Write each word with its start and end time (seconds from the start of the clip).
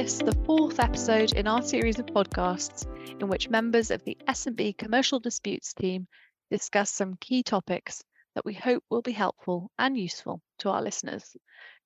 this, 0.00 0.16
the 0.16 0.44
fourth 0.46 0.80
episode 0.80 1.34
in 1.34 1.46
our 1.46 1.60
series 1.60 1.98
of 1.98 2.06
podcasts 2.06 2.86
in 3.20 3.28
which 3.28 3.50
members 3.50 3.90
of 3.90 4.02
the 4.02 4.16
S&B 4.26 4.72
Commercial 4.72 5.20
Disputes 5.20 5.74
team 5.74 6.08
discuss 6.50 6.90
some 6.90 7.18
key 7.20 7.42
topics 7.42 8.02
that 8.34 8.46
we 8.46 8.54
hope 8.54 8.82
will 8.88 9.02
be 9.02 9.12
helpful 9.12 9.70
and 9.78 9.98
useful 9.98 10.40
to 10.58 10.70
our 10.70 10.80
listeners. 10.80 11.36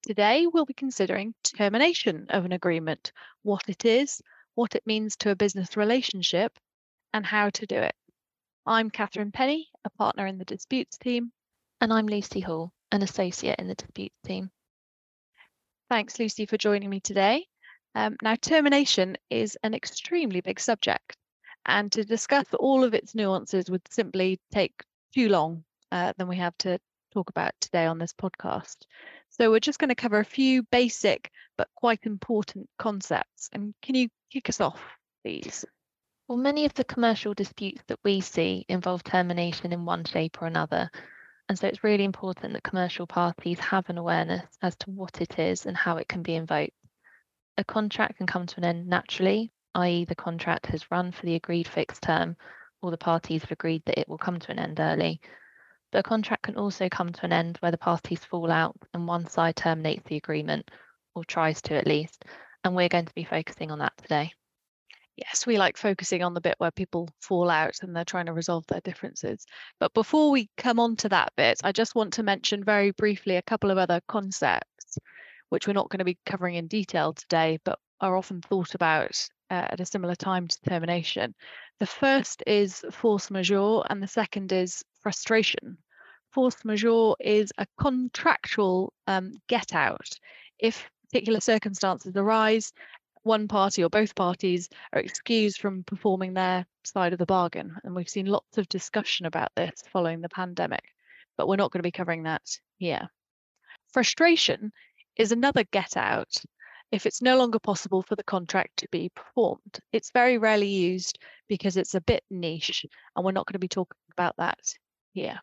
Today, 0.05 0.47
we'll 0.47 0.65
be 0.65 0.75
considering 0.75 1.35
termination 1.43 2.27
of 2.29 2.45
an 2.45 2.53
agreement, 2.53 3.11
what 3.43 3.65
it 3.67 3.85
is, 3.85 4.23
what 4.55 4.77
it 4.77 4.87
means 4.87 5.17
to 5.17 5.31
a 5.31 5.37
business 5.37 5.77
relationship, 5.77 6.57
and 7.13 7.27
how 7.27 7.51
to 7.51 7.67
do 7.67 7.79
it. 7.79 7.97
I'm 8.65 8.91
Catherine 8.91 9.33
Penny, 9.33 9.71
a 9.85 9.91
partner 9.91 10.25
in 10.29 10.39
the 10.39 10.45
disputes 10.45 10.99
team. 10.99 11.33
And 11.81 11.93
I'm 11.93 12.07
Lucy 12.07 12.39
Hall, 12.39 12.73
an 12.93 13.03
associate 13.03 13.59
in 13.59 13.67
the 13.67 13.75
disputes 13.75 14.21
team. 14.25 14.53
Thanks, 15.91 16.17
Lucy, 16.21 16.47
for 16.47 16.57
joining 16.57 16.91
me 16.91 17.01
today. 17.01 17.49
Um, 17.95 18.17
now, 18.23 18.35
termination 18.35 19.17
is 19.31 19.57
an 19.63 19.75
extremely 19.75 20.41
big 20.41 20.59
subject, 20.59 21.17
and 21.65 21.91
to 21.93 22.05
discuss 22.05 22.47
all 22.59 22.83
of 22.83 22.95
its 22.95 23.15
nuances 23.15 23.71
would 23.71 23.83
simply 23.91 24.41
take 24.53 24.75
too 25.15 25.29
long 25.29 25.65
uh, 25.93 26.13
than 26.17 26.29
we 26.29 26.37
have 26.37 26.57
to 26.59 26.79
talk 27.13 27.31
about 27.31 27.53
today 27.61 27.87
on 27.87 27.99
this 27.99 28.13
podcast. 28.13 28.77
So, 29.31 29.51
we're 29.51 29.61
just 29.61 29.79
going 29.79 29.91
to 29.91 29.95
cover 29.95 30.19
a 30.19 30.25
few 30.25 30.65
basic 30.65 31.31
but 31.57 31.69
quite 31.77 32.01
important 32.05 32.69
concepts. 32.79 33.49
And 33.53 33.75
can 33.81 33.95
you 33.95 34.09
kick 34.33 34.49
us 34.49 34.61
off, 34.61 34.83
please? 35.23 35.65
Well, 36.27 36.39
many 36.39 36.65
of 36.65 36.75
the 36.75 36.85
commercial 36.85 37.35
disputes 37.35 37.83
that 37.87 38.01
we 38.03 38.21
see 38.23 38.65
involve 38.69 39.05
termination 39.05 39.73
in 39.73 39.85
one 39.85 40.05
shape 40.05 40.43
or 40.43 40.47
another, 40.47 40.91
and 41.49 41.59
so 41.59 41.69
it's 41.69 41.85
really 41.85 42.05
important 42.05 42.55
that 42.55 42.63
commercial 42.63 43.07
parties 43.07 43.59
have 43.61 43.89
an 43.91 43.99
awareness 43.99 44.47
as 44.63 44.75
to 44.77 44.91
what 44.91 45.21
it 45.21 45.39
is 45.39 45.67
and 45.67 45.77
how 45.77 45.99
it 45.99 46.09
can 46.09 46.23
be 46.23 46.35
invoked. 46.35 46.73
A 47.57 47.65
contract 47.65 48.17
can 48.17 48.27
come 48.27 48.47
to 48.47 48.57
an 48.59 48.65
end 48.65 48.87
naturally, 48.89 49.53
i.e., 49.75 50.05
the 50.05 50.15
contract 50.15 50.67
has 50.67 50.91
run 50.91 51.13
for 51.13 51.25
the 51.25 51.37
agreed 51.37 51.69
fixed 51.69 52.03
term, 52.03 52.37
or 52.83 52.91
the 52.91 52.99
parties 52.99 53.43
have 53.43 53.53
agreed 53.53 53.85
that 53.87 53.99
it 53.99 54.09
will 54.09 54.19
come 54.19 54.39
to 54.41 54.51
an 54.51 54.59
end 54.59 54.81
early. 54.81 55.21
But 55.93 56.01
a 56.01 56.03
contract 56.03 56.43
can 56.43 56.57
also 56.57 56.89
come 56.89 57.13
to 57.13 57.25
an 57.25 57.33
end 57.33 57.59
where 57.59 57.71
the 57.71 57.79
parties 57.79 58.25
fall 58.25 58.51
out 58.51 58.77
and 58.93 59.07
one 59.07 59.27
side 59.27 59.57
terminates 59.57 60.03
the 60.05 60.17
agreement, 60.17 60.71
or 61.15 61.25
tries 61.25 61.63
to 61.63 61.75
at 61.75 61.87
least, 61.87 62.25
and 62.65 62.75
we're 62.75 62.89
going 62.89 63.07
to 63.07 63.15
be 63.15 63.25
focusing 63.25 63.71
on 63.71 63.79
that 63.79 63.97
today 63.99 64.33
yes, 65.17 65.47
we 65.47 65.59
like 65.59 65.77
focusing 65.77 66.23
on 66.23 66.35
the 66.35 66.41
bit 66.41 66.57
where 66.59 66.71
people 66.71 67.09
fall 67.21 67.51
out 67.51 67.75
and 67.83 67.95
they're 67.95 68.05
trying 68.05 68.27
to 68.27 68.33
resolve 68.33 68.67
their 68.67 68.81
differences. 68.81 69.47
But 69.79 69.95
before 69.95 70.31
we 70.31 70.51
come 70.57 70.81
on 70.81 70.97
to 70.97 71.09
that 71.11 71.33
bit, 71.37 71.61
I 71.63 71.73
just 71.73 71.95
want 71.95 72.15
to 72.15 72.23
mention 72.23 72.65
very 72.65 72.91
briefly 72.93 73.37
a 73.37 73.43
couple 73.43 73.71
of 73.71 73.79
other 73.79 74.01
concepts, 74.09 74.67
which 75.55 75.69
we're 75.69 75.73
not 75.73 75.89
going 75.89 76.01
to 76.01 76.05
be 76.05 76.19
covering 76.27 76.57
in 76.57 76.67
detail 76.67 77.13
today, 77.13 77.61
but 77.65 77.79
are 78.01 78.17
often 78.17 78.41
thought 78.41 78.75
about 78.75 79.25
uh, 79.53 79.69
at 79.71 79.79
a 79.79 79.87
similar 79.87 80.17
time 80.17 80.49
to 80.49 80.61
termination. 80.69 81.33
The 81.79 81.87
first 81.87 82.43
is 82.45 82.85
force 82.91 83.31
majeure, 83.31 83.85
and 83.89 84.03
the 84.03 84.09
second 84.09 84.51
is 84.51 84.83
frustration. 85.01 85.79
Force 86.33 86.65
majeure 86.65 87.15
is 87.21 87.53
a 87.57 87.69
contractual 87.81 88.93
um, 89.07 89.35
get 89.49 89.77
out. 89.77 90.09
If 90.59 90.91
particular 91.09 91.39
circumstances 91.39 92.17
arise 92.17 92.73
one 93.23 93.47
party 93.47 93.85
or 93.85 93.89
both 93.89 94.17
parties 94.17 94.69
are 94.93 95.01
excused 95.01 95.61
from 95.61 95.85
performing 95.85 96.35
their 96.35 96.67
side 96.83 97.13
of 97.13 97.21
the 97.21 97.27
bargain. 97.27 97.77
And 97.85 97.95
we've 97.95 98.09
seen 98.09 98.27
lots 98.27 98.59
of 98.59 98.69
discussion 98.69 99.27
about 99.27 99.53
this 99.55 99.85
following 99.93 100.21
the 100.21 100.29
pandemic, 100.29 100.83
but 101.37 101.47
we're 101.47 101.55
not 101.55 101.71
going 101.71 101.79
to 101.79 101.85
be 101.85 101.93
covering 101.93 102.25
that 102.25 102.43
here. 102.77 103.09
Frustration 103.93 104.73
is 105.17 105.33
another 105.33 105.65
get 105.65 105.97
out 105.97 106.35
if 106.93 107.07
it's 107.07 107.23
no 107.23 107.37
longer 107.37 107.59
possible 107.59 108.03
for 108.03 108.15
the 108.15 108.23
contract 108.23 108.77
to 108.77 108.89
be 108.91 109.11
performed. 109.15 109.81
It's 109.93 110.13
very 110.13 110.39
rarely 110.39 110.69
used 110.69 111.19
because 111.49 111.77
it's 111.77 111.95
a 111.95 112.01
bit 112.01 112.23
niche, 112.31 112.87
and 113.15 113.25
we're 113.25 113.33
not 113.33 113.47
going 113.47 113.55
to 113.55 113.59
be 113.59 113.69
talking 113.69 113.99
about 114.13 114.37
that 114.39 114.61
here. 115.13 115.41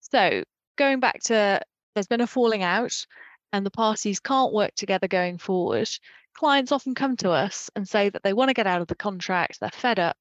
So, 0.00 0.44
going 0.76 1.00
back 1.00 1.20
to 1.24 1.60
there's 1.94 2.06
been 2.06 2.20
a 2.20 2.26
falling 2.26 2.62
out 2.62 3.06
and 3.52 3.64
the 3.64 3.70
parties 3.70 4.20
can't 4.20 4.52
work 4.52 4.74
together 4.74 5.08
going 5.08 5.38
forward, 5.38 5.88
clients 6.34 6.72
often 6.72 6.94
come 6.94 7.16
to 7.18 7.30
us 7.30 7.70
and 7.76 7.88
say 7.88 8.08
that 8.10 8.22
they 8.22 8.32
want 8.32 8.48
to 8.48 8.54
get 8.54 8.66
out 8.66 8.82
of 8.82 8.88
the 8.88 8.96
contract, 8.96 9.60
they're 9.60 9.70
fed 9.70 9.98
up, 9.98 10.18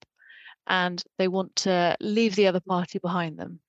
and 0.67 1.03
they 1.17 1.27
want 1.27 1.55
to 1.57 1.97
leave 1.99 2.35
the 2.35 2.47
other 2.47 2.61
party 2.61 2.99
behind 2.99 3.37
them. 3.37 3.59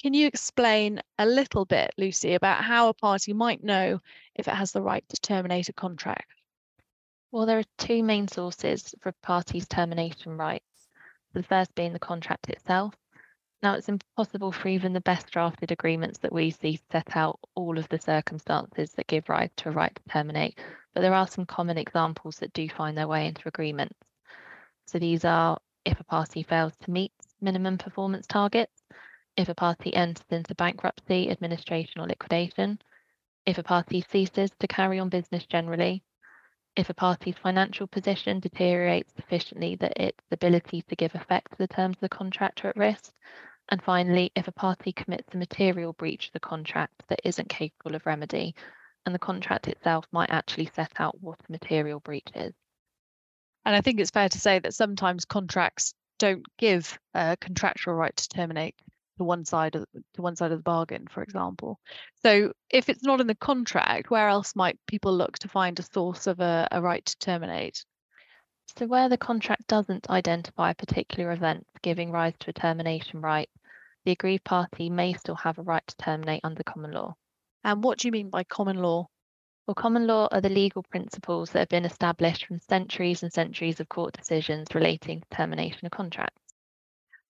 Can 0.00 0.14
you 0.14 0.28
explain 0.28 1.00
a 1.18 1.26
little 1.26 1.64
bit, 1.64 1.90
Lucy, 1.98 2.34
about 2.34 2.62
how 2.62 2.88
a 2.88 2.94
party 2.94 3.32
might 3.32 3.64
know 3.64 4.00
if 4.36 4.46
it 4.46 4.54
has 4.54 4.70
the 4.70 4.80
right 4.80 5.04
to 5.08 5.20
terminate 5.20 5.68
a 5.68 5.72
contract? 5.72 6.30
Well, 7.32 7.46
there 7.46 7.58
are 7.58 7.64
two 7.78 8.04
main 8.04 8.28
sources 8.28 8.94
for 9.00 9.08
a 9.08 9.14
party's 9.22 9.66
termination 9.66 10.36
rights. 10.36 10.88
The 11.32 11.42
first 11.42 11.74
being 11.74 11.92
the 11.92 11.98
contract 11.98 12.48
itself. 12.48 12.94
Now, 13.60 13.74
it's 13.74 13.88
impossible 13.88 14.52
for 14.52 14.68
even 14.68 14.92
the 14.92 15.00
best 15.00 15.32
drafted 15.32 15.72
agreements 15.72 16.20
that 16.20 16.32
we 16.32 16.52
see 16.52 16.76
to 16.76 16.82
set 16.92 17.16
out 17.16 17.40
all 17.56 17.76
of 17.76 17.88
the 17.88 17.98
circumstances 17.98 18.92
that 18.92 19.08
give 19.08 19.28
rise 19.28 19.50
to 19.56 19.70
a 19.70 19.72
right 19.72 19.94
to 19.94 20.12
terminate, 20.12 20.60
but 20.94 21.00
there 21.00 21.12
are 21.12 21.26
some 21.26 21.44
common 21.44 21.76
examples 21.76 22.38
that 22.38 22.52
do 22.52 22.68
find 22.68 22.96
their 22.96 23.08
way 23.08 23.26
into 23.26 23.48
agreements. 23.48 23.98
So 24.86 25.00
these 25.00 25.24
are 25.24 25.58
if 25.84 25.98
a 25.98 26.04
party 26.04 26.44
fails 26.44 26.76
to 26.82 26.92
meet 26.92 27.12
minimum 27.40 27.78
performance 27.78 28.28
targets, 28.28 28.77
if 29.38 29.48
a 29.48 29.54
party 29.54 29.94
enters 29.94 30.24
into 30.30 30.52
bankruptcy, 30.56 31.30
administration, 31.30 32.00
or 32.00 32.08
liquidation, 32.08 32.76
if 33.46 33.56
a 33.56 33.62
party 33.62 34.04
ceases 34.10 34.50
to 34.58 34.66
carry 34.66 34.98
on 34.98 35.08
business 35.08 35.46
generally, 35.46 36.02
if 36.74 36.90
a 36.90 36.94
party's 36.94 37.36
financial 37.40 37.86
position 37.86 38.40
deteriorates 38.40 39.12
sufficiently 39.14 39.76
that 39.76 39.96
its 39.96 40.18
ability 40.32 40.82
to 40.82 40.96
give 40.96 41.14
effect 41.14 41.52
to 41.52 41.58
the 41.58 41.68
terms 41.68 41.94
of 41.96 42.00
the 42.00 42.08
contract 42.08 42.64
are 42.64 42.70
at 42.70 42.76
risk, 42.76 43.12
and 43.68 43.80
finally, 43.80 44.32
if 44.34 44.48
a 44.48 44.52
party 44.52 44.90
commits 44.90 45.32
a 45.32 45.38
material 45.38 45.92
breach 45.92 46.26
of 46.26 46.32
the 46.32 46.40
contract 46.40 47.04
that 47.08 47.20
isn't 47.22 47.48
capable 47.48 47.94
of 47.94 48.04
remedy, 48.06 48.56
and 49.06 49.14
the 49.14 49.20
contract 49.20 49.68
itself 49.68 50.04
might 50.10 50.30
actually 50.30 50.68
set 50.74 50.90
out 50.98 51.20
what 51.20 51.38
a 51.48 51.52
material 51.52 52.00
breach 52.00 52.28
is. 52.34 52.54
And 53.64 53.76
I 53.76 53.82
think 53.82 54.00
it's 54.00 54.10
fair 54.10 54.28
to 54.28 54.40
say 54.40 54.58
that 54.58 54.74
sometimes 54.74 55.24
contracts 55.24 55.94
don't 56.18 56.44
give 56.58 56.98
a 57.14 57.36
contractual 57.40 57.94
right 57.94 58.16
to 58.16 58.28
terminate 58.28 58.74
to 59.18 59.24
one 59.24 59.44
side 59.44 59.76
of 59.76 59.84
to 60.14 60.22
one 60.22 60.36
side 60.36 60.52
of 60.52 60.58
the 60.58 60.62
bargain, 60.62 61.06
for 61.10 61.22
example. 61.22 61.78
So 62.22 62.52
if 62.70 62.88
it's 62.88 63.04
not 63.04 63.20
in 63.20 63.26
the 63.26 63.34
contract, 63.34 64.10
where 64.10 64.28
else 64.28 64.56
might 64.56 64.78
people 64.86 65.16
look 65.16 65.38
to 65.40 65.48
find 65.48 65.78
a 65.78 65.82
source 65.82 66.26
of 66.26 66.40
a, 66.40 66.66
a 66.72 66.80
right 66.80 67.04
to 67.04 67.18
terminate? 67.18 67.84
So 68.76 68.86
where 68.86 69.08
the 69.08 69.18
contract 69.18 69.66
doesn't 69.66 70.10
identify 70.10 70.70
a 70.70 70.74
particular 70.74 71.32
event 71.32 71.66
giving 71.82 72.10
rise 72.10 72.34
to 72.40 72.50
a 72.50 72.52
termination 72.52 73.20
right, 73.20 73.48
the 74.04 74.12
aggrieved 74.12 74.44
party 74.44 74.88
may 74.90 75.14
still 75.14 75.36
have 75.36 75.58
a 75.58 75.62
right 75.62 75.86
to 75.86 75.96
terminate 75.96 76.40
under 76.44 76.62
common 76.62 76.92
law. 76.92 77.14
And 77.64 77.82
what 77.82 77.98
do 77.98 78.08
you 78.08 78.12
mean 78.12 78.30
by 78.30 78.44
common 78.44 78.78
law? 78.78 79.08
Well, 79.66 79.74
common 79.74 80.06
law 80.06 80.28
are 80.32 80.40
the 80.40 80.48
legal 80.48 80.82
principles 80.82 81.50
that 81.50 81.58
have 81.58 81.68
been 81.68 81.84
established 81.84 82.46
from 82.46 82.60
centuries 82.60 83.22
and 83.22 83.32
centuries 83.32 83.80
of 83.80 83.88
court 83.88 84.14
decisions 84.14 84.74
relating 84.74 85.20
to 85.20 85.36
termination 85.36 85.84
of 85.84 85.92
contracts. 85.92 86.47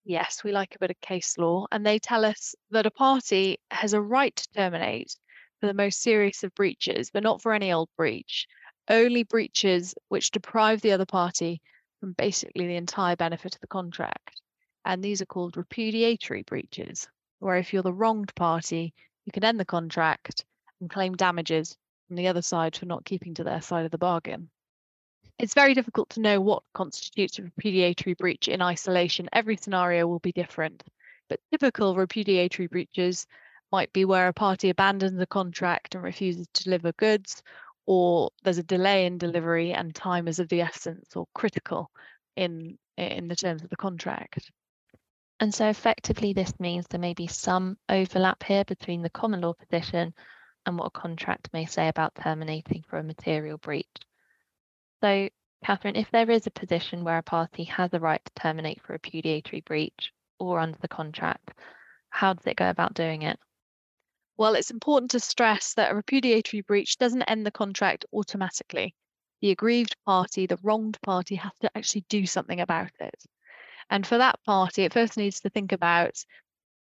Yes, 0.09 0.43
we 0.43 0.53
like 0.53 0.75
a 0.75 0.79
bit 0.79 0.91
of 0.91 1.01
case 1.03 1.37
law, 1.37 1.67
and 1.71 1.85
they 1.85 1.99
tell 1.99 2.25
us 2.25 2.55
that 2.71 2.87
a 2.87 2.91
party 2.91 3.59
has 3.71 3.93
a 3.93 4.01
right 4.01 4.35
to 4.35 4.49
terminate 4.53 5.15
for 5.61 5.67
the 5.67 5.75
most 5.75 6.01
serious 6.01 6.43
of 6.43 6.55
breaches, 6.55 7.11
but 7.11 7.23
not 7.23 7.43
for 7.43 7.53
any 7.53 7.71
old 7.71 7.91
breach. 7.95 8.49
Only 8.89 9.23
breaches 9.23 9.95
which 10.09 10.31
deprive 10.31 10.81
the 10.81 10.93
other 10.93 11.05
party 11.05 11.61
from 12.01 12.15
basically 12.15 12.67
the 12.67 12.77
entire 12.77 13.17
benefit 13.17 13.55
of 13.55 13.61
the 13.61 13.67
contract. 13.67 14.41
And 14.85 15.05
these 15.05 15.21
are 15.21 15.27
called 15.27 15.59
repudiatory 15.59 16.43
breaches, 16.43 17.07
where 17.39 17.59
if 17.59 17.75
you're 17.75 17.83
the 17.83 17.93
wronged 17.93 18.35
party, 18.35 18.95
you 19.27 19.33
can 19.33 19.45
end 19.45 19.61
the 19.61 19.67
contract 19.67 20.45
and 20.81 20.89
claim 20.89 21.17
damages 21.17 21.77
from 22.07 22.17
the 22.17 22.29
other 22.29 22.41
side 22.43 22.75
for 22.75 22.87
not 22.87 23.05
keeping 23.05 23.35
to 23.35 23.45
their 23.45 23.61
side 23.61 23.85
of 23.85 23.91
the 23.91 23.99
bargain. 23.99 24.49
It's 25.39 25.55
very 25.55 25.73
difficult 25.73 26.11
to 26.11 26.21
know 26.21 26.41
what 26.41 26.65
constitutes 26.75 27.39
a 27.39 27.45
repudiatory 27.45 28.15
breach 28.15 28.49
in 28.49 28.61
isolation. 28.61 29.29
Every 29.33 29.57
scenario 29.57 30.07
will 30.09 30.19
be 30.19 30.33
different, 30.33 30.83
but 31.29 31.39
typical 31.53 31.95
repudiatory 31.95 32.67
breaches 32.67 33.25
might 33.71 33.93
be 33.93 34.05
where 34.05 34.27
a 34.27 34.33
party 34.33 34.69
abandons 34.69 35.17
the 35.17 35.29
contract 35.29 35.95
and 35.95 36.03
refuses 36.03 36.49
to 36.55 36.65
deliver 36.65 36.91
goods, 36.93 37.43
or 37.87 38.31
there's 38.43 38.59
a 38.59 38.65
delay 38.65 39.07
in 39.07 39.17
delivery 39.17 39.73
and 39.73 39.95
time 39.95 40.27
is 40.27 40.41
of 40.41 40.49
the 40.49 40.61
essence 40.61 41.15
or 41.15 41.27
critical 41.35 41.91
in 42.35 42.77
in 42.97 43.29
the 43.29 43.37
terms 43.37 43.63
of 43.63 43.71
the 43.71 43.77
contract. 43.77 44.51
And 45.39 45.55
so 45.55 45.69
effectively, 45.69 46.33
this 46.33 46.59
means 46.59 46.87
there 46.89 46.99
may 46.99 47.15
be 47.15 47.29
some 47.29 47.79
overlap 47.89 48.43
here 48.43 48.65
between 48.65 49.03
the 49.03 49.11
common 49.11 49.43
law 49.43 49.53
position 49.53 50.15
and 50.67 50.77
what 50.77 50.87
a 50.87 50.91
contract 50.91 51.51
may 51.53 51.65
say 51.65 51.87
about 51.87 52.17
terminating 52.17 52.83
for 52.89 52.99
a 52.99 53.05
material 53.05 53.59
breach. 53.59 53.87
So, 55.03 55.29
Catherine, 55.65 55.97
if 55.97 56.11
there 56.13 56.31
is 56.31 56.47
a 56.47 56.51
position 56.53 57.03
where 57.05 57.19
a 57.19 57.23
party 57.23 57.65
has 57.65 57.93
a 57.93 58.01
right 58.01 58.25
to 58.25 58.33
terminate 58.35 58.81
for 58.83 58.93
repudiatory 58.93 59.61
breach 59.63 60.13
or 60.39 60.61
under 60.61 60.79
the 60.79 60.89
contract, 60.89 61.51
how 62.11 62.35
does 62.35 62.47
it 62.47 62.57
go 62.57 62.71
about 62.71 62.95
doing 62.95 63.23
it? 63.23 63.41
Well, 64.39 64.55
it's 64.55 64.71
important 64.71 65.11
to 65.13 65.21
stress 65.21 65.75
that 65.75 65.91
a 65.93 65.95
repudiatory 65.95 66.63
breach 66.63 66.97
doesn't 66.97 67.23
end 67.25 67.45
the 67.45 67.51
contract 67.51 68.07
automatically. 68.13 68.95
the 69.41 69.51
aggrieved 69.51 69.97
party, 70.07 70.47
the 70.47 70.59
wronged 70.63 70.99
party, 71.03 71.35
has 71.37 71.53
to 71.61 71.71
actually 71.77 72.07
do 72.09 72.27
something 72.27 72.61
about 72.61 72.93
it. 73.01 73.23
And 73.91 74.07
for 74.07 74.19
that 74.19 74.43
party, 74.45 74.85
it 74.85 74.93
first 74.95 75.17
needs 75.17 75.41
to 75.41 75.51
think 75.51 75.73
about 75.73 76.25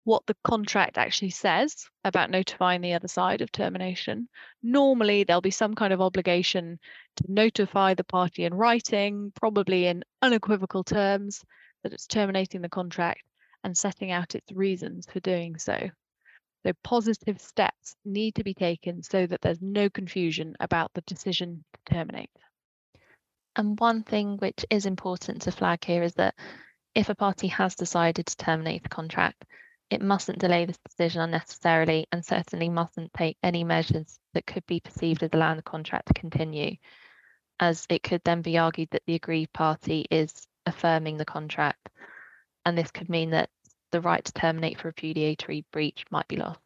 what 0.05 0.25
the 0.25 0.35
contract 0.43 0.97
actually 0.97 1.29
says 1.29 1.85
about 2.03 2.29
notifying 2.29 2.81
the 2.81 2.93
other 2.93 3.07
side 3.07 3.41
of 3.41 3.51
termination. 3.51 4.27
Normally, 4.61 5.23
there'll 5.23 5.41
be 5.41 5.51
some 5.51 5.75
kind 5.75 5.93
of 5.93 6.01
obligation 6.01 6.79
to 7.17 7.23
notify 7.27 7.93
the 7.93 8.03
party 8.03 8.43
in 8.43 8.53
writing, 8.53 9.31
probably 9.35 9.87
in 9.87 10.03
unequivocal 10.21 10.83
terms, 10.83 11.43
that 11.83 11.93
it's 11.93 12.07
terminating 12.07 12.61
the 12.61 12.69
contract 12.69 13.23
and 13.63 13.77
setting 13.77 14.11
out 14.11 14.35
its 14.35 14.51
reasons 14.51 15.07
for 15.11 15.19
doing 15.21 15.57
so. 15.57 15.89
So, 16.65 16.71
positive 16.83 17.39
steps 17.41 17.95
need 18.05 18.35
to 18.35 18.43
be 18.43 18.53
taken 18.53 19.03
so 19.03 19.25
that 19.25 19.41
there's 19.41 19.61
no 19.61 19.89
confusion 19.89 20.55
about 20.59 20.91
the 20.93 21.01
decision 21.01 21.63
to 21.73 21.93
terminate. 21.93 22.29
And 23.55 23.79
one 23.79 24.03
thing 24.03 24.37
which 24.37 24.65
is 24.69 24.85
important 24.85 25.43
to 25.43 25.51
flag 25.51 25.83
here 25.83 26.03
is 26.03 26.15
that 26.15 26.35
if 26.95 27.09
a 27.09 27.15
party 27.15 27.47
has 27.47 27.75
decided 27.75 28.25
to 28.27 28.37
terminate 28.37 28.83
the 28.83 28.89
contract, 28.89 29.45
it 29.93 30.01
mustn't 30.01 30.39
delay 30.39 30.65
this 30.65 30.79
decision 30.79 31.21
unnecessarily 31.21 32.07
and 32.11 32.25
certainly 32.25 32.67
mustn't 32.67 33.13
take 33.13 33.37
any 33.43 33.63
measures 33.63 34.19
that 34.33 34.45
could 34.45 34.65
be 34.65 34.79
perceived 34.79 35.21
as 35.21 35.29
allowing 35.33 35.57
the 35.57 35.63
contract 35.63 36.07
to 36.07 36.13
continue, 36.13 36.75
as 37.59 37.85
it 37.89 38.01
could 38.01 38.21
then 38.23 38.41
be 38.41 38.57
argued 38.57 38.89
that 38.91 39.03
the 39.05 39.15
aggrieved 39.15 39.53
party 39.53 40.05
is 40.09 40.47
affirming 40.65 41.17
the 41.17 41.25
contract. 41.25 41.89
And 42.65 42.77
this 42.77 42.91
could 42.91 43.09
mean 43.09 43.31
that 43.31 43.49
the 43.91 44.01
right 44.01 44.23
to 44.25 44.33
terminate 44.33 44.79
for 44.79 44.87
repudiatory 44.87 45.65
breach 45.71 46.05
might 46.09 46.27
be 46.27 46.37
lost. 46.37 46.59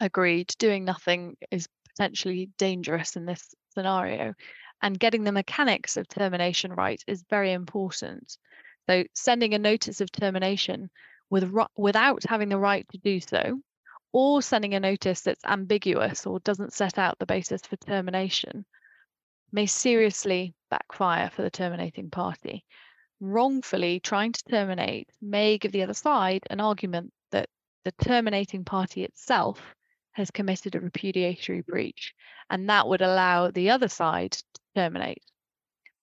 Agreed. 0.00 0.52
Doing 0.58 0.84
nothing 0.84 1.36
is 1.50 1.68
potentially 1.90 2.50
dangerous 2.58 3.16
in 3.16 3.26
this 3.26 3.54
scenario. 3.74 4.34
And 4.82 4.98
getting 4.98 5.22
the 5.22 5.32
mechanics 5.32 5.96
of 5.96 6.08
termination 6.08 6.72
right 6.72 7.02
is 7.06 7.24
very 7.30 7.52
important. 7.52 8.36
So, 8.88 9.04
sending 9.14 9.54
a 9.54 9.58
notice 9.58 10.00
of 10.00 10.10
termination 10.10 10.90
with, 11.30 11.50
without 11.76 12.24
having 12.28 12.48
the 12.48 12.58
right 12.58 12.86
to 12.90 12.98
do 12.98 13.20
so, 13.20 13.60
or 14.12 14.42
sending 14.42 14.74
a 14.74 14.80
notice 14.80 15.22
that's 15.22 15.44
ambiguous 15.44 16.26
or 16.26 16.40
doesn't 16.40 16.72
set 16.72 16.98
out 16.98 17.18
the 17.18 17.26
basis 17.26 17.62
for 17.62 17.76
termination, 17.76 18.64
may 19.52 19.66
seriously 19.66 20.54
backfire 20.70 21.30
for 21.30 21.42
the 21.42 21.50
terminating 21.50 22.10
party. 22.10 22.64
Wrongfully 23.20 24.00
trying 24.00 24.32
to 24.32 24.44
terminate 24.44 25.08
may 25.20 25.58
give 25.58 25.72
the 25.72 25.82
other 25.82 25.94
side 25.94 26.42
an 26.50 26.60
argument 26.60 27.12
that 27.30 27.48
the 27.84 27.92
terminating 27.92 28.64
party 28.64 29.04
itself 29.04 29.60
has 30.12 30.30
committed 30.30 30.74
a 30.74 30.80
repudiatory 30.80 31.60
breach, 31.60 32.14
and 32.48 32.68
that 32.68 32.88
would 32.88 33.02
allow 33.02 33.50
the 33.50 33.70
other 33.70 33.88
side 33.88 34.32
to 34.32 34.42
terminate. 34.74 35.22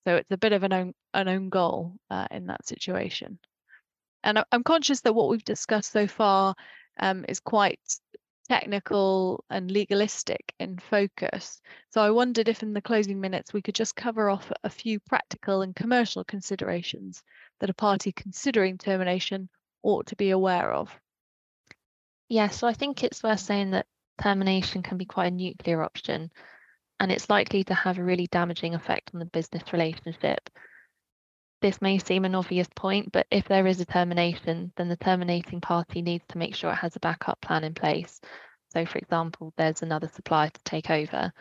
So 0.06 0.16
it's 0.16 0.32
a 0.32 0.38
bit 0.38 0.54
of 0.54 0.64
an 0.64 0.72
own, 0.72 0.94
an 1.14 1.28
own 1.28 1.50
goal 1.50 1.98
uh, 2.10 2.28
in 2.32 2.48
that 2.48 2.66
situation 2.66 3.40
and 4.24 4.44
I'm 4.52 4.64
conscious 4.64 5.02
that 5.02 5.14
what 5.14 5.30
we've 5.30 5.44
discussed 5.44 5.92
so 5.92 6.08
far 6.08 6.56
um, 7.00 7.26
is 7.28 7.40
quite 7.40 7.80
technical 8.50 9.44
and 9.50 9.70
legalistic 9.70 10.54
in 10.60 10.78
focus. 10.78 11.62
So 11.90 12.02
I 12.02 12.12
wondered 12.12 12.48
if 12.48 12.64
in 12.64 12.74
the 12.74 12.82
closing 12.82 13.20
minutes 13.20 13.54
we 13.54 13.62
could 13.62 13.76
just 13.76 13.96
cover 13.96 14.30
off 14.30 14.52
a 14.64 14.70
few 14.70 15.00
practical 15.02 15.62
and 15.62 15.76
commercial 15.76 16.24
considerations 16.24 17.24
that 17.60 17.70
a 17.70 17.74
party 17.74 18.12
considering 18.12 18.78
termination 18.78 19.50
ought 19.84 20.08
to 20.08 20.16
be 20.16 20.30
aware 20.30 20.72
of. 20.72 20.90
Yeah, 22.30 22.50
so 22.50 22.68
I 22.68 22.74
think 22.74 23.04
it's 23.04 23.24
worth 23.24 23.40
saying 23.40 23.72
that 23.72 23.86
termination 24.22 24.82
can 24.82 24.98
be 24.98 25.06
quite 25.06 25.32
a 25.32 25.36
nuclear 25.36 25.84
option 25.84 26.32
and 27.00 27.12
it's 27.12 27.30
likely 27.30 27.64
to 27.66 27.74
have 27.74 28.00
a 28.00 28.04
really 28.04 28.28
damaging 28.28 28.74
effect 28.74 29.12
on 29.14 29.20
the 29.20 29.26
business 29.26 29.72
relationship 29.72 30.50
this 31.62 31.82
may 31.82 31.98
seem 31.98 32.26
an 32.26 32.36
obvious 32.36 32.68
point, 32.76 33.12
but 33.12 33.26
if 33.32 33.48
there 33.48 33.66
is 33.66 33.82
a 33.82 33.86
termination, 33.86 34.72
then 34.76 34.90
the 34.90 34.98
terminating 34.98 35.60
party 35.60 36.02
needs 36.02 36.24
to 36.30 36.38
make 36.38 36.56
sure 36.56 36.72
it 36.72 36.76
has 36.76 36.96
a 36.96 37.00
backup 37.00 37.42
plan 37.42 37.64
in 37.64 37.74
place. 37.74 38.22
So, 38.70 38.86
for 38.86 39.00
example, 39.00 39.54
there's 39.58 39.82
another 39.82 40.08
supplier 40.08 40.50
to 40.50 40.64
take 40.64 40.90
over. 40.90 41.32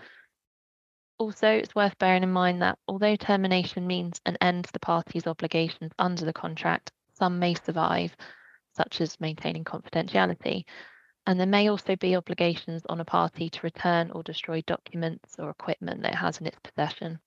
Also, 1.18 1.48
it's 1.48 1.74
worth 1.74 1.98
bearing 1.98 2.22
in 2.22 2.32
mind 2.32 2.62
that 2.62 2.78
although 2.88 3.16
termination 3.16 3.86
means 3.86 4.20
an 4.26 4.36
end 4.40 4.64
to 4.64 4.72
the 4.72 4.80
party's 4.80 5.26
obligations 5.26 5.92
under 5.98 6.24
the 6.24 6.32
contract, 6.32 6.92
some 7.14 7.38
may 7.38 7.54
survive, 7.54 8.14
such 8.74 9.00
as 9.00 9.20
maintaining 9.20 9.64
confidentiality. 9.64 10.64
And 11.26 11.40
there 11.40 11.46
may 11.46 11.68
also 11.68 11.96
be 11.96 12.16
obligations 12.16 12.82
on 12.88 13.00
a 13.00 13.04
party 13.04 13.50
to 13.50 13.60
return 13.62 14.10
or 14.12 14.22
destroy 14.22 14.62
documents 14.62 15.36
or 15.38 15.50
equipment 15.50 16.02
that 16.02 16.12
it 16.12 16.18
has 16.18 16.38
in 16.38 16.46
its 16.46 16.58
possession. 16.62 17.18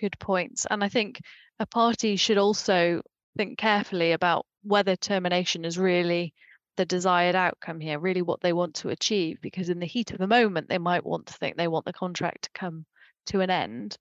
Good 0.00 0.18
points. 0.18 0.66
And 0.68 0.82
I 0.82 0.88
think 0.88 1.20
a 1.58 1.66
party 1.66 2.16
should 2.16 2.38
also 2.38 3.02
think 3.36 3.58
carefully 3.58 4.12
about 4.12 4.46
whether 4.62 4.96
termination 4.96 5.64
is 5.64 5.78
really 5.78 6.34
the 6.76 6.84
desired 6.84 7.36
outcome 7.36 7.80
here, 7.80 7.98
really 7.98 8.22
what 8.22 8.40
they 8.40 8.52
want 8.52 8.74
to 8.76 8.88
achieve. 8.88 9.40
Because 9.40 9.68
in 9.68 9.78
the 9.78 9.86
heat 9.86 10.10
of 10.10 10.18
the 10.18 10.26
moment, 10.26 10.68
they 10.68 10.78
might 10.78 11.06
want 11.06 11.26
to 11.26 11.34
think 11.34 11.56
they 11.56 11.68
want 11.68 11.84
the 11.84 11.92
contract 11.92 12.44
to 12.44 12.50
come 12.54 12.84
to 13.26 13.40
an 13.40 13.50
end. 13.50 13.96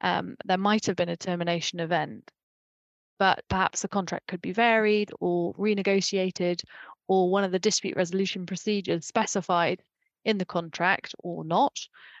Um, 0.00 0.36
there 0.44 0.58
might 0.58 0.86
have 0.86 0.96
been 0.96 1.08
a 1.08 1.16
termination 1.16 1.80
event, 1.80 2.30
but 3.18 3.44
perhaps 3.48 3.82
the 3.82 3.88
contract 3.88 4.26
could 4.26 4.42
be 4.42 4.52
varied 4.52 5.10
or 5.20 5.54
renegotiated, 5.54 6.62
or 7.08 7.30
one 7.30 7.44
of 7.44 7.52
the 7.52 7.58
dispute 7.58 7.96
resolution 7.96 8.46
procedures 8.46 9.06
specified 9.06 9.82
in 10.24 10.38
the 10.38 10.44
contract 10.44 11.14
or 11.18 11.44
not. 11.44 11.78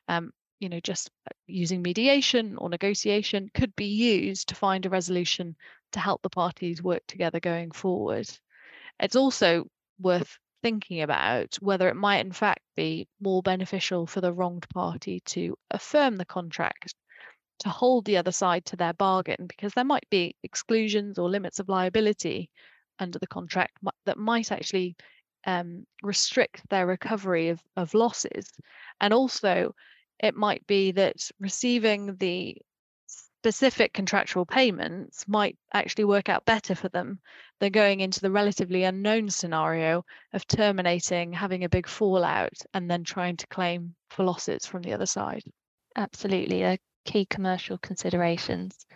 Um, 0.08 0.32
you 0.62 0.68
know, 0.68 0.80
just 0.80 1.10
uh, 1.26 1.34
using 1.48 1.82
mediation 1.82 2.56
or 2.56 2.68
negotiation 2.68 3.50
could 3.52 3.74
be 3.74 3.86
used 3.86 4.48
to 4.48 4.54
find 4.54 4.86
a 4.86 4.90
resolution 4.90 5.56
to 5.90 5.98
help 5.98 6.22
the 6.22 6.30
parties 6.30 6.82
work 6.82 7.02
together 7.08 7.40
going 7.40 7.72
forward. 7.72 8.30
It's 9.00 9.16
also 9.16 9.66
worth 9.98 10.38
thinking 10.62 11.02
about 11.02 11.56
whether 11.60 11.88
it 11.88 11.96
might, 11.96 12.24
in 12.24 12.30
fact, 12.32 12.60
be 12.76 13.08
more 13.20 13.42
beneficial 13.42 14.06
for 14.06 14.20
the 14.20 14.32
wronged 14.32 14.68
party 14.68 15.20
to 15.26 15.58
affirm 15.72 16.16
the 16.16 16.24
contract, 16.24 16.94
to 17.58 17.68
hold 17.68 18.04
the 18.04 18.16
other 18.16 18.30
side 18.30 18.64
to 18.66 18.76
their 18.76 18.92
bargain, 18.92 19.46
because 19.48 19.74
there 19.74 19.84
might 19.84 20.06
be 20.10 20.36
exclusions 20.44 21.18
or 21.18 21.28
limits 21.28 21.58
of 21.58 21.68
liability 21.68 22.48
under 23.00 23.18
the 23.18 23.26
contract 23.26 23.76
that 24.06 24.16
might 24.16 24.52
actually 24.52 24.94
um, 25.44 25.84
restrict 26.04 26.62
their 26.70 26.86
recovery 26.86 27.48
of, 27.48 27.60
of 27.76 27.94
losses. 27.94 28.48
And 29.00 29.12
also, 29.12 29.74
it 30.20 30.34
might 30.34 30.66
be 30.66 30.92
that 30.92 31.30
receiving 31.40 32.16
the 32.16 32.56
specific 33.42 33.92
contractual 33.92 34.46
payments 34.46 35.26
might 35.26 35.58
actually 35.74 36.04
work 36.04 36.28
out 36.28 36.44
better 36.44 36.76
for 36.76 36.88
them 36.90 37.18
than 37.58 37.72
going 37.72 38.00
into 38.00 38.20
the 38.20 38.30
relatively 38.30 38.84
unknown 38.84 39.28
scenario 39.28 40.04
of 40.32 40.46
terminating, 40.46 41.32
having 41.32 41.64
a 41.64 41.68
big 41.68 41.88
fallout, 41.88 42.56
and 42.72 42.88
then 42.88 43.02
trying 43.02 43.36
to 43.36 43.46
claim 43.48 43.94
for 44.10 44.24
losses 44.24 44.64
from 44.64 44.82
the 44.82 44.92
other 44.92 45.06
side. 45.06 45.42
Absolutely, 45.96 46.62
a 46.62 46.78
key 47.04 47.26
commercial 47.26 47.78
considerations. 47.78 48.86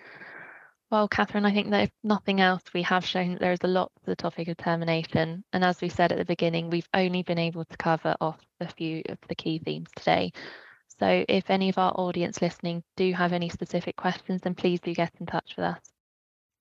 Well, 0.91 1.09
Catherine, 1.09 1.45
I 1.45 1.53
think 1.53 1.71
that 1.71 1.83
if 1.83 1.91
nothing 2.05 2.41
else, 2.41 2.63
we 2.73 2.83
have 2.83 3.05
shown 3.05 3.33
that 3.33 3.41
there 3.41 3.51
is 3.51 3.65
a 3.65 3.69
lot 3.69 3.91
to 3.99 4.07
the 4.07 4.15
topic 4.15 4.47
of 4.47 4.57
termination. 4.57 5.43
And 5.53 5.65
as 5.65 5.81
we 5.81 5.89
said 5.89 6.13
at 6.13 6.19
the 6.19 6.25
beginning, 6.25 6.71
we've 6.71 6.89
only 6.95 7.25
been 7.25 7.39
able 7.39 7.65
to 7.65 7.77
cover 7.77 8.15
off 8.21 8.39
a 8.61 8.69
few 8.69 9.03
of 9.09 9.19
the 9.29 9.35
key 9.35 9.59
themes 9.59 9.89
today. 9.97 10.33
So 10.99 11.25
if 11.29 11.51
any 11.51 11.69
of 11.69 11.79
our 11.79 11.93
audience 11.93 12.41
listening 12.41 12.83
do 12.97 13.13
have 13.13 13.33
any 13.33 13.49
specific 13.49 13.97
questions, 13.97 14.43
then 14.43 14.55
please 14.55 14.81
do 14.81 14.95
get 14.95 15.13
in 15.21 15.27
touch 15.27 15.55
with 15.57 15.67
us. 15.67 15.81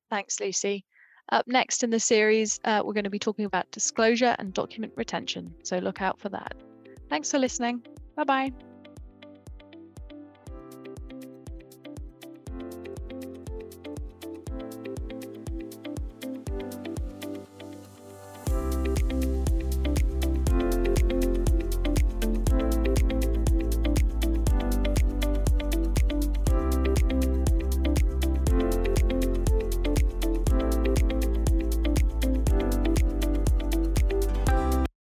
Thanks, 0.09 0.39
Lucy. 0.39 0.85
Up 1.31 1.47
next 1.47 1.83
in 1.83 1.89
the 1.89 1.99
series, 1.99 2.59
uh, 2.65 2.83
we're 2.85 2.93
going 2.93 3.05
to 3.05 3.09
be 3.09 3.19
talking 3.19 3.45
about 3.45 3.69
disclosure 3.71 4.35
and 4.37 4.53
document 4.53 4.93
retention, 4.95 5.55
so 5.63 5.79
look 5.79 6.01
out 6.01 6.19
for 6.19 6.29
that. 6.29 6.53
Thanks 7.09 7.31
for 7.31 7.39
listening. 7.39 7.83
Bye 8.15 8.23
bye. 8.23 8.74